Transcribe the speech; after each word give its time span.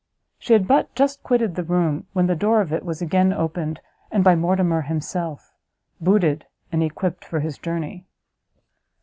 She 0.39 0.53
had 0.53 0.67
but 0.67 0.95
just 0.95 1.21
quitted 1.21 1.53
the 1.53 1.61
room, 1.63 2.07
when 2.13 2.25
the 2.25 2.35
door 2.35 2.59
of 2.59 2.73
it 2.73 2.83
was 2.83 3.03
again 3.03 3.31
opened, 3.31 3.79
and 4.11 4.23
by 4.23 4.33
Mortimer 4.33 4.81
himself, 4.81 5.53
booted, 5.99 6.47
and 6.71 6.81
equipped 6.81 7.23
for 7.23 7.39
his 7.39 7.59
journey. 7.59 8.07